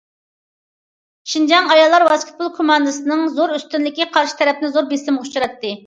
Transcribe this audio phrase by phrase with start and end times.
[1.33, 5.77] شىنجاڭ ئاياللار ۋاسكېتبول كوماندىسىنىڭ زور ئۈستۈنلۈكى قارشى تەرەپنى زور بېسىمغا ئۇچراتتى.